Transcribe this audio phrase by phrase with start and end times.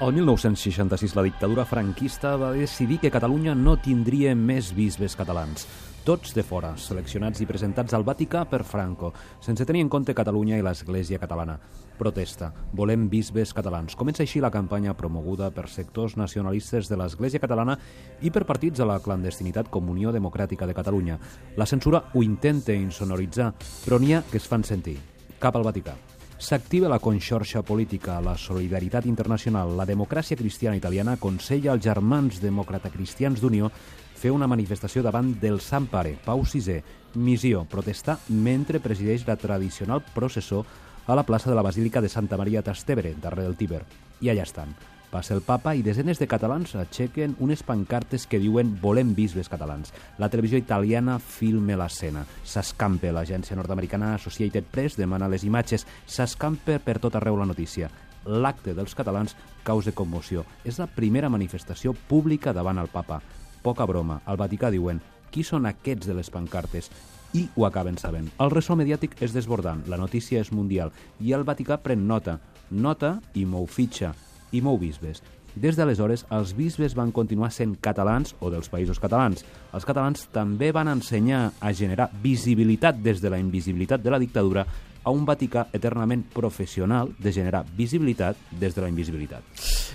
[0.00, 5.68] El 1966 la dictadura franquista va decidir que Catalunya no tindria més bisbes catalans.
[6.04, 10.58] Tots de fora, seleccionats i presentats al Vaticà per Franco, sense tenir en compte Catalunya
[10.58, 11.60] i l'Església catalana.
[11.96, 12.50] Protesta.
[12.74, 13.94] Volem bisbes catalans.
[13.94, 17.78] Comença així la campanya promoguda per sectors nacionalistes de l'Església catalana
[18.20, 21.20] i per partits de la clandestinitat com Unió Democràtica de Catalunya.
[21.56, 23.52] La censura ho intenta insonoritzar,
[23.86, 24.98] però n'hi ha que es fan sentir.
[25.38, 25.94] Cap al Vaticà
[26.38, 33.40] s'activa la conxorxa política, la solidaritat internacional, la democràcia cristiana italiana aconsella als germans demòcrata-cristians
[33.40, 33.70] d'Unió
[34.14, 36.80] fer una manifestació davant del Sant Pare, Pau VI,
[37.14, 40.64] missió, protestar mentre presideix la tradicional processó
[41.06, 43.84] a la plaça de la Basílica de Santa Maria Trastevere, darrere del Tíber.
[44.20, 44.74] I allà estan.
[45.14, 49.92] Passa el papa i desenes de catalans aixequen unes pancartes que diuen volem bisbes catalans.
[50.18, 52.24] La televisió italiana filma l'escena.
[52.42, 55.86] S'escampa l'agència nord-americana Associated Press, demana les imatges.
[56.10, 57.92] S'escampa per tot arreu la notícia.
[58.26, 60.42] L'acte dels catalans causa commoció.
[60.66, 63.20] És la primera manifestació pública davant el papa.
[63.62, 64.18] Poca broma.
[64.26, 64.98] Al Vaticà diuen
[65.30, 66.90] qui són aquests de les pancartes?
[67.34, 68.28] i ho acaben sabent.
[68.38, 72.38] El ressò mediàtic és desbordant, la notícia és mundial i el Vaticà pren nota.
[72.70, 74.12] Nota i mou fitxa
[74.54, 75.22] i mou bisbes.
[75.54, 79.44] Des d'aleshores, els bisbes van continuar sent catalans o dels països catalans.
[79.74, 84.66] Els catalans també van ensenyar a generar visibilitat des de la invisibilitat de la dictadura
[85.04, 89.44] a un Vaticà eternament professional de generar visibilitat des de la invisibilitat.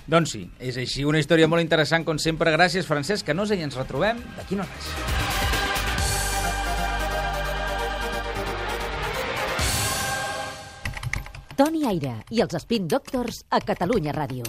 [0.07, 1.03] Doncs sí, és així.
[1.03, 2.53] Una història molt interessant, com sempre.
[2.55, 4.93] Gràcies, Francesc, que no sé i ens retrobem d'aquí no res.
[11.59, 14.47] Toni Aire i els Spin Doctors a Catalunya Ràdio.